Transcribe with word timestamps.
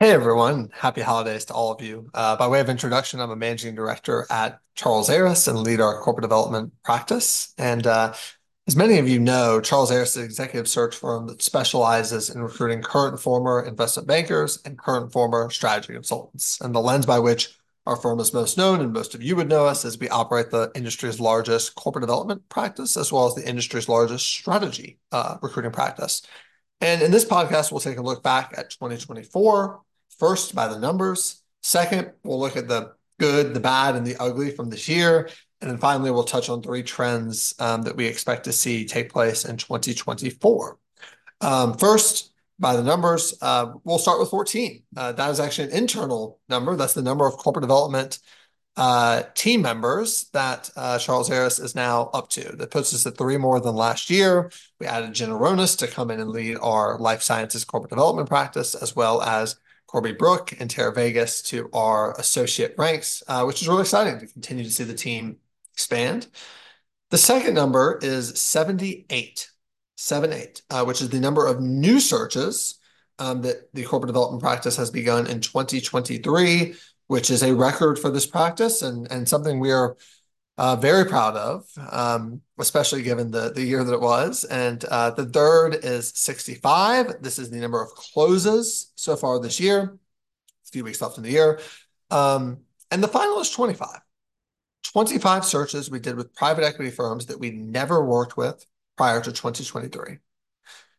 Hey 0.00 0.12
everyone, 0.12 0.70
happy 0.72 1.00
holidays 1.00 1.46
to 1.46 1.54
all 1.54 1.72
of 1.72 1.82
you. 1.82 2.08
Uh, 2.14 2.36
by 2.36 2.46
way 2.46 2.60
of 2.60 2.68
introduction, 2.68 3.18
I'm 3.18 3.32
a 3.32 3.36
managing 3.36 3.74
director 3.74 4.28
at 4.30 4.60
Charles 4.76 5.10
Aris 5.10 5.48
and 5.48 5.58
lead 5.58 5.80
our 5.80 6.00
corporate 6.00 6.22
development 6.22 6.72
practice. 6.84 7.52
And 7.58 7.84
uh, 7.84 8.14
as 8.68 8.76
many 8.76 8.98
of 8.98 9.08
you 9.08 9.18
know, 9.18 9.60
Charles 9.60 9.90
Aris 9.90 10.10
is 10.10 10.16
an 10.18 10.24
executive 10.24 10.68
search 10.68 10.94
firm 10.94 11.26
that 11.26 11.42
specializes 11.42 12.30
in 12.30 12.40
recruiting 12.40 12.80
current 12.80 13.14
and 13.14 13.20
former 13.20 13.60
investment 13.66 14.06
bankers 14.06 14.60
and 14.64 14.78
current 14.78 15.02
and 15.02 15.12
former 15.12 15.50
strategy 15.50 15.94
consultants. 15.94 16.60
And 16.60 16.72
the 16.72 16.80
lens 16.80 17.04
by 17.04 17.18
which 17.18 17.58
our 17.84 17.96
firm 17.96 18.20
is 18.20 18.32
most 18.32 18.56
known, 18.56 18.80
and 18.80 18.92
most 18.92 19.16
of 19.16 19.22
you 19.24 19.34
would 19.34 19.48
know 19.48 19.66
us, 19.66 19.84
is 19.84 19.98
we 19.98 20.08
operate 20.10 20.52
the 20.52 20.70
industry's 20.76 21.18
largest 21.18 21.74
corporate 21.74 22.02
development 22.02 22.48
practice, 22.48 22.96
as 22.96 23.10
well 23.10 23.26
as 23.26 23.34
the 23.34 23.48
industry's 23.48 23.88
largest 23.88 24.28
strategy 24.28 25.00
uh, 25.10 25.38
recruiting 25.42 25.72
practice. 25.72 26.22
And 26.80 27.02
in 27.02 27.10
this 27.10 27.24
podcast, 27.24 27.72
we'll 27.72 27.80
take 27.80 27.98
a 27.98 28.02
look 28.02 28.22
back 28.22 28.54
at 28.56 28.70
2024 28.70 29.80
First, 30.18 30.54
by 30.54 30.68
the 30.68 30.78
numbers. 30.78 31.42
Second, 31.62 32.12
we'll 32.24 32.40
look 32.40 32.56
at 32.56 32.68
the 32.68 32.92
good, 33.18 33.54
the 33.54 33.60
bad, 33.60 33.96
and 33.96 34.06
the 34.06 34.16
ugly 34.16 34.50
from 34.50 34.70
this 34.70 34.88
year. 34.88 35.28
And 35.60 35.70
then 35.70 35.78
finally, 35.78 36.10
we'll 36.10 36.24
touch 36.24 36.48
on 36.48 36.62
three 36.62 36.82
trends 36.82 37.54
um, 37.58 37.82
that 37.82 37.96
we 37.96 38.06
expect 38.06 38.44
to 38.44 38.52
see 38.52 38.84
take 38.84 39.10
place 39.10 39.44
in 39.44 39.56
2024. 39.56 40.78
Um, 41.40 41.76
first, 41.76 42.32
by 42.58 42.76
the 42.76 42.82
numbers, 42.82 43.36
uh, 43.42 43.72
we'll 43.84 43.98
start 43.98 44.18
with 44.20 44.30
14. 44.30 44.82
Uh, 44.96 45.12
that 45.12 45.30
is 45.30 45.40
actually 45.40 45.68
an 45.68 45.76
internal 45.76 46.38
number. 46.48 46.76
That's 46.76 46.94
the 46.94 47.02
number 47.02 47.26
of 47.26 47.34
corporate 47.34 47.62
development 47.62 48.18
uh, 48.78 49.24
team 49.34 49.60
members 49.60 50.30
that 50.32 50.70
uh, 50.76 50.98
Charles 50.98 51.30
Aris 51.30 51.58
is 51.58 51.74
now 51.74 52.10
up 52.14 52.30
to. 52.30 52.56
That 52.56 52.70
puts 52.70 52.94
us 52.94 53.04
at 53.06 53.18
three 53.18 53.36
more 53.36 53.60
than 53.60 53.74
last 53.74 54.08
year. 54.08 54.52
We 54.78 54.86
added 54.86 55.10
Ginna 55.10 55.38
Ronis 55.38 55.76
to 55.78 55.88
come 55.88 56.12
in 56.12 56.20
and 56.20 56.30
lead 56.30 56.56
our 56.62 56.96
life 56.98 57.22
sciences 57.22 57.64
corporate 57.64 57.90
development 57.90 58.28
practice, 58.28 58.76
as 58.76 58.94
well 58.94 59.20
as 59.20 59.56
Corby 59.88 60.12
Brook 60.12 60.52
and 60.60 60.70
Tara 60.70 60.92
Vegas 60.92 61.42
to 61.42 61.68
our 61.72 62.12
associate 62.20 62.74
ranks, 62.78 63.22
uh, 63.26 63.44
which 63.44 63.62
is 63.62 63.68
really 63.68 63.80
exciting 63.80 64.20
to 64.20 64.26
continue 64.26 64.62
to 64.62 64.70
see 64.70 64.84
the 64.84 64.94
team 64.94 65.38
expand. 65.72 66.28
The 67.10 67.18
second 67.18 67.54
number 67.54 67.98
is 68.02 68.38
78, 68.38 69.50
78, 69.96 70.62
uh, 70.68 70.84
which 70.84 71.00
is 71.00 71.08
the 71.08 71.18
number 71.18 71.46
of 71.46 71.60
new 71.60 72.00
searches 72.00 72.78
um, 73.18 73.40
that 73.42 73.72
the 73.72 73.84
corporate 73.84 74.08
development 74.08 74.42
practice 74.42 74.76
has 74.76 74.90
begun 74.90 75.26
in 75.26 75.40
2023, 75.40 76.74
which 77.06 77.30
is 77.30 77.42
a 77.42 77.54
record 77.54 77.98
for 77.98 78.10
this 78.10 78.26
practice 78.26 78.82
and, 78.82 79.10
and 79.10 79.26
something 79.26 79.58
we 79.58 79.72
are 79.72 79.96
uh, 80.58 80.74
very 80.74 81.06
proud 81.06 81.36
of, 81.36 81.66
um, 81.90 82.42
especially 82.58 83.02
given 83.02 83.30
the, 83.30 83.52
the 83.52 83.62
year 83.62 83.84
that 83.84 83.94
it 83.94 84.00
was. 84.00 84.42
And 84.44 84.84
uh, 84.84 85.10
the 85.10 85.24
third 85.24 85.76
is 85.84 86.12
65. 86.16 87.22
This 87.22 87.38
is 87.38 87.48
the 87.48 87.58
number 87.58 87.80
of 87.80 87.90
closes 87.90 88.92
so 88.96 89.16
far 89.16 89.40
this 89.40 89.60
year. 89.60 89.96
A 90.66 90.70
few 90.70 90.82
weeks 90.82 91.00
left 91.00 91.16
in 91.16 91.22
the 91.22 91.30
year. 91.30 91.60
Um, 92.10 92.58
and 92.90 93.02
the 93.02 93.08
final 93.08 93.40
is 93.40 93.50
25. 93.50 94.00
25 94.92 95.44
searches 95.44 95.90
we 95.90 96.00
did 96.00 96.16
with 96.16 96.34
private 96.34 96.64
equity 96.64 96.90
firms 96.90 97.26
that 97.26 97.38
we 97.38 97.50
never 97.50 98.04
worked 98.04 98.36
with 98.36 98.66
prior 98.96 99.20
to 99.20 99.30
2023. 99.30 100.18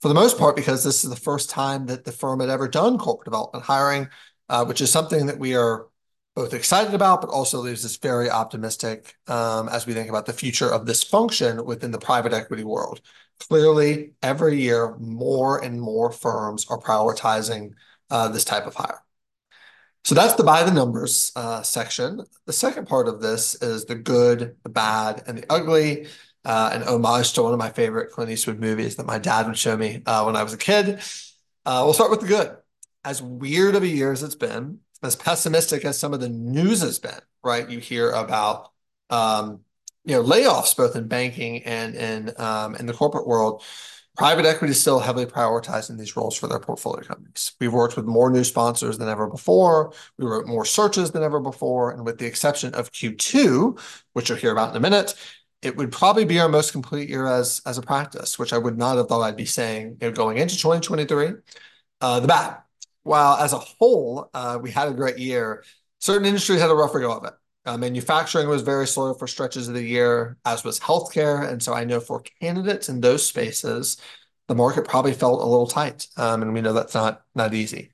For 0.00 0.08
the 0.08 0.14
most 0.14 0.38
part, 0.38 0.56
because 0.56 0.82
this 0.82 1.04
is 1.04 1.10
the 1.10 1.16
first 1.16 1.50
time 1.50 1.86
that 1.86 2.04
the 2.04 2.12
firm 2.12 2.40
had 2.40 2.48
ever 2.48 2.68
done 2.68 2.96
corporate 2.96 3.26
development 3.26 3.64
hiring, 3.64 4.08
uh, 4.48 4.64
which 4.64 4.80
is 4.80 4.90
something 4.90 5.26
that 5.26 5.38
we 5.38 5.54
are 5.54 5.86
both 6.34 6.54
excited 6.54 6.94
about, 6.94 7.20
but 7.20 7.30
also 7.30 7.58
leaves 7.58 7.84
us 7.84 7.96
very 7.96 8.30
optimistic 8.30 9.16
um, 9.26 9.68
as 9.68 9.86
we 9.86 9.92
think 9.92 10.08
about 10.08 10.26
the 10.26 10.32
future 10.32 10.70
of 10.72 10.86
this 10.86 11.02
function 11.02 11.64
within 11.64 11.90
the 11.90 11.98
private 11.98 12.32
equity 12.32 12.64
world. 12.64 13.00
Clearly, 13.48 14.12
every 14.22 14.60
year, 14.60 14.96
more 14.98 15.62
and 15.62 15.80
more 15.80 16.10
firms 16.10 16.66
are 16.70 16.78
prioritizing 16.78 17.72
uh, 18.10 18.28
this 18.28 18.44
type 18.44 18.66
of 18.66 18.74
hire. 18.74 19.02
So 20.04 20.14
that's 20.14 20.34
the 20.34 20.42
by 20.42 20.64
the 20.64 20.72
numbers 20.72 21.32
uh, 21.36 21.62
section. 21.62 22.24
The 22.46 22.52
second 22.52 22.88
part 22.88 23.08
of 23.08 23.20
this 23.20 23.54
is 23.62 23.84
the 23.84 23.94
good, 23.94 24.56
the 24.62 24.68
bad, 24.68 25.22
and 25.26 25.38
the 25.38 25.46
ugly. 25.50 26.06
Uh, 26.44 26.70
an 26.72 26.82
homage 26.82 27.34
to 27.34 27.42
one 27.42 27.52
of 27.52 27.58
my 27.60 27.70
favorite 27.70 28.10
Clint 28.10 28.28
Eastwood 28.28 28.58
movies 28.58 28.96
that 28.96 29.06
my 29.06 29.16
dad 29.16 29.46
would 29.46 29.56
show 29.56 29.76
me 29.76 30.02
uh, 30.06 30.24
when 30.24 30.34
I 30.34 30.42
was 30.42 30.52
a 30.52 30.58
kid. 30.58 30.98
Uh, 31.64 31.82
we'll 31.84 31.94
start 31.94 32.10
with 32.10 32.20
the 32.20 32.26
good. 32.26 32.56
As 33.04 33.22
weird 33.22 33.76
of 33.76 33.84
a 33.84 33.88
year 33.88 34.10
as 34.10 34.24
it's 34.24 34.34
been, 34.34 34.80
as 35.02 35.16
pessimistic 35.16 35.84
as 35.84 35.98
some 35.98 36.12
of 36.14 36.20
the 36.20 36.28
news 36.28 36.82
has 36.82 36.98
been, 36.98 37.20
right? 37.42 37.68
You 37.68 37.78
hear 37.78 38.10
about 38.10 38.70
um, 39.10 39.60
you 40.04 40.14
know 40.14 40.22
layoffs 40.22 40.76
both 40.76 40.96
in 40.96 41.08
banking 41.08 41.62
and 41.64 41.94
in 41.94 42.32
um, 42.38 42.74
in 42.76 42.86
the 42.86 42.92
corporate 42.92 43.26
world. 43.26 43.62
Private 44.18 44.44
equity 44.44 44.72
is 44.72 44.80
still 44.80 45.00
heavily 45.00 45.24
prioritizing 45.24 45.96
these 45.96 46.16
roles 46.16 46.36
for 46.36 46.46
their 46.46 46.58
portfolio 46.58 47.02
companies. 47.02 47.52
We've 47.58 47.72
worked 47.72 47.96
with 47.96 48.04
more 48.04 48.30
new 48.30 48.44
sponsors 48.44 48.98
than 48.98 49.08
ever 49.08 49.26
before. 49.26 49.94
We 50.18 50.26
wrote 50.26 50.46
more 50.46 50.66
searches 50.66 51.12
than 51.12 51.22
ever 51.22 51.40
before, 51.40 51.92
and 51.92 52.04
with 52.04 52.18
the 52.18 52.26
exception 52.26 52.74
of 52.74 52.92
Q2, 52.92 53.80
which 54.12 54.28
you'll 54.28 54.36
hear 54.36 54.52
about 54.52 54.70
in 54.70 54.76
a 54.76 54.80
minute, 54.80 55.14
it 55.62 55.76
would 55.78 55.92
probably 55.92 56.26
be 56.26 56.38
our 56.40 56.48
most 56.48 56.72
complete 56.72 57.08
year 57.08 57.26
as 57.26 57.62
as 57.64 57.78
a 57.78 57.82
practice, 57.82 58.38
which 58.38 58.52
I 58.52 58.58
would 58.58 58.76
not 58.76 58.98
have 58.98 59.08
thought 59.08 59.22
I'd 59.22 59.36
be 59.36 59.46
saying 59.46 59.96
you 60.00 60.08
know, 60.08 60.12
going 60.12 60.36
into 60.36 60.56
2023. 60.56 61.30
Uh, 62.00 62.20
the 62.20 62.28
bad, 62.28 62.58
while 63.02 63.36
as 63.36 63.52
a 63.52 63.58
whole, 63.58 64.30
uh, 64.34 64.58
we 64.60 64.70
had 64.70 64.88
a 64.88 64.94
great 64.94 65.18
year, 65.18 65.64
certain 65.98 66.26
industries 66.26 66.60
had 66.60 66.70
a 66.70 66.74
rougher 66.74 67.00
go 67.00 67.12
of 67.12 67.24
it. 67.24 67.34
Uh, 67.64 67.76
manufacturing 67.76 68.48
was 68.48 68.62
very 68.62 68.86
slow 68.86 69.14
for 69.14 69.28
stretches 69.28 69.68
of 69.68 69.74
the 69.74 69.82
year, 69.82 70.36
as 70.44 70.64
was 70.64 70.80
healthcare. 70.80 71.48
And 71.48 71.62
so 71.62 71.74
I 71.74 71.84
know 71.84 72.00
for 72.00 72.22
candidates 72.40 72.88
in 72.88 73.00
those 73.00 73.24
spaces, 73.24 73.98
the 74.48 74.54
market 74.54 74.86
probably 74.86 75.12
felt 75.12 75.40
a 75.40 75.46
little 75.46 75.68
tight. 75.68 76.08
Um, 76.16 76.42
and 76.42 76.52
we 76.52 76.60
know 76.60 76.72
that's 76.72 76.94
not 76.94 77.22
not 77.34 77.54
easy. 77.54 77.92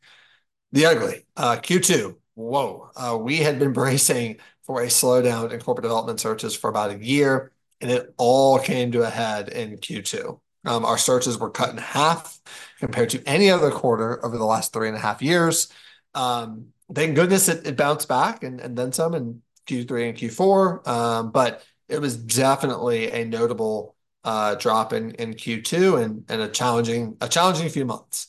The 0.73 0.87
ugly, 0.87 1.27
uh, 1.37 1.57
Q2, 1.57 2.17
whoa. 2.35 2.91
Uh, 2.97 3.19
we 3.21 3.39
had 3.39 3.59
been 3.59 3.73
bracing 3.75 4.39
for 4.63 4.83
a 4.83 4.87
slowdown 4.87 5.53
in 5.53 5.61
corporate 5.61 5.85
development 5.85 6.21
searches 6.21 6.55
for 6.55 6.71
about 6.71 6.91
a 6.91 7.05
year, 7.05 7.53
and 7.81 7.91
it 7.91 8.15
all 8.17 8.59
came 8.59 8.93
to 8.93 9.03
a 9.03 9.11
head 9.11 9.49
in 9.49 9.79
Q2. 9.79 10.41
Um, 10.65 10.85
our 10.85 10.99
searches 10.99 11.39
were 11.39 11.51
cut 11.51 11.71
in 11.71 11.79
half 11.79 12.41
compared 12.79 13.11
to 13.11 13.23
any 13.27 13.51
other 13.51 13.71
quarter 13.71 14.25
over 14.25 14.37
the 14.37 14.45
last 14.45 14.73
three 14.73 14.89
and 14.89 14.97
a 14.97 15.01
half 15.01 15.23
years. 15.23 15.69
Um, 16.15 16.69
thank 16.95 17.15
goodness 17.15 17.49
it, 17.49 17.67
it 17.67 17.77
bounced 17.77 18.09
back 18.09 18.43
and, 18.43 18.61
and 18.61 18.77
then 18.77 18.93
some 18.93 19.15
in 19.15 19.43
Q3 19.67 20.09
and 20.09 20.19
Q4. 20.19 20.87
Um, 20.87 21.31
but 21.31 21.63
it 21.89 22.01
was 22.01 22.17
definitely 22.17 23.11
a 23.11 23.25
notable 23.25 23.97
uh, 24.25 24.57
drop 24.57 24.93
in, 24.93 25.13
in 25.13 25.35
Q2 25.35 26.03
and, 26.03 26.25
and 26.29 26.43
a 26.43 26.49
challenging 26.49 27.17
a 27.21 27.29
challenging 27.29 27.69
few 27.69 27.85
months. 27.85 28.27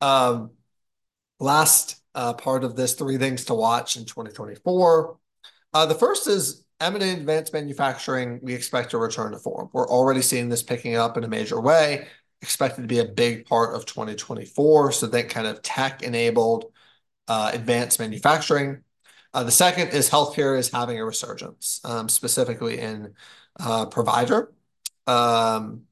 Um, 0.00 0.50
last 1.40 2.00
uh, 2.14 2.34
part 2.34 2.64
of 2.64 2.76
this, 2.76 2.94
three 2.94 3.18
things 3.18 3.46
to 3.46 3.54
watch 3.54 3.96
in 3.96 4.04
2024. 4.04 5.16
Uh, 5.72 5.86
the 5.86 5.94
first 5.94 6.28
is 6.28 6.64
M&A 6.84 7.12
advanced 7.12 7.52
manufacturing, 7.52 8.40
we 8.42 8.54
expect 8.54 8.90
to 8.90 8.98
return 8.98 9.32
to 9.32 9.38
form. 9.38 9.68
We're 9.72 9.88
already 9.88 10.22
seeing 10.22 10.48
this 10.48 10.62
picking 10.62 10.96
up 10.96 11.16
in 11.16 11.24
a 11.24 11.28
major 11.28 11.60
way, 11.60 12.08
expected 12.42 12.82
to 12.82 12.88
be 12.88 12.98
a 12.98 13.04
big 13.04 13.46
part 13.46 13.74
of 13.74 13.86
2024. 13.86 14.92
So 14.92 15.06
think 15.08 15.30
kind 15.30 15.46
of 15.46 15.62
tech-enabled 15.62 16.66
uh, 17.28 17.50
advanced 17.54 17.98
manufacturing. 17.98 18.82
Uh, 19.32 19.44
the 19.44 19.50
second 19.50 19.88
is 19.88 20.10
healthcare 20.10 20.58
is 20.58 20.70
having 20.70 20.98
a 21.00 21.04
resurgence, 21.04 21.80
um, 21.84 22.08
specifically 22.08 22.78
in 22.78 23.14
uh, 23.58 23.86
provider. 23.86 24.52
Um, 25.06 25.82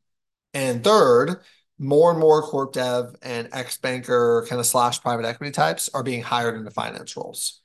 and 0.55 0.85
third, 0.85 1.41
more 1.79 2.11
and 2.11 2.21
more 2.21 2.43
corp 2.43 2.73
dev 2.73 3.17
and 3.23 3.49
ex-banker 3.53 4.47
kind 4.49 4.61
of 4.61 4.67
slash 4.67 5.01
private 5.01 5.25
equity 5.27 5.51
types 5.51 5.91
are 5.95 6.03
being 6.03 6.23
hired 6.23 6.55
into 6.55 6.71
finance 6.71 7.17
roles. 7.17 7.62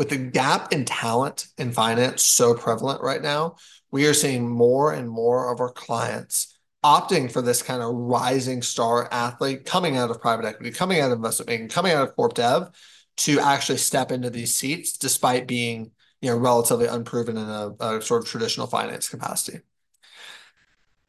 With 0.00 0.08
the 0.08 0.16
gap 0.16 0.72
in 0.72 0.86
talent 0.86 1.48
in 1.58 1.72
finance 1.72 2.24
so 2.24 2.54
prevalent 2.54 3.02
right 3.02 3.20
now, 3.20 3.56
we 3.90 4.06
are 4.06 4.14
seeing 4.14 4.48
more 4.48 4.94
and 4.94 5.06
more 5.06 5.52
of 5.52 5.60
our 5.60 5.70
clients 5.70 6.56
opting 6.82 7.30
for 7.30 7.42
this 7.42 7.60
kind 7.60 7.82
of 7.82 7.94
rising 7.94 8.62
star 8.62 9.10
athlete 9.12 9.66
coming 9.66 9.98
out 9.98 10.10
of 10.10 10.18
private 10.18 10.46
equity, 10.46 10.70
coming 10.70 11.00
out 11.00 11.12
of 11.12 11.18
investment 11.18 11.48
banking, 11.48 11.68
coming 11.68 11.92
out 11.92 12.08
of 12.08 12.16
corp 12.16 12.32
dev 12.32 12.70
to 13.18 13.40
actually 13.40 13.76
step 13.76 14.10
into 14.10 14.30
these 14.30 14.54
seats 14.54 14.96
despite 14.96 15.46
being 15.46 15.90
you 16.22 16.30
know 16.30 16.36
relatively 16.38 16.86
unproven 16.86 17.36
in 17.36 17.46
a, 17.46 17.68
a 17.80 18.00
sort 18.00 18.22
of 18.22 18.26
traditional 18.26 18.66
finance 18.66 19.06
capacity. 19.06 19.58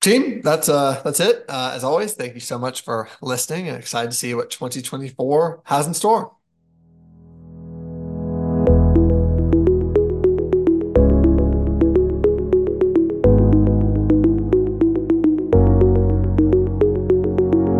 Team, 0.01 0.41
that's 0.41 0.67
uh 0.67 1.01
that's 1.05 1.21
it. 1.21 1.45
Uh, 1.47 1.71
as 1.73 1.85
always, 1.85 2.15
thank 2.15 2.33
you 2.33 2.41
so 2.41 2.59
much 2.59 2.81
for 2.81 3.07
listening 3.21 3.69
and 3.69 3.77
excited 3.77 4.11
to 4.11 4.17
see 4.17 4.33
what 4.33 4.51
2024 4.51 5.61
has 5.63 5.87
in 5.87 5.93
store. 5.93 6.33
Thank 8.65 9.55
you. 9.55 9.60